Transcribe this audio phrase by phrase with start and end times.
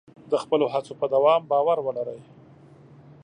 [0.31, 2.21] د خپلو هڅو په دوام باور ولرئ.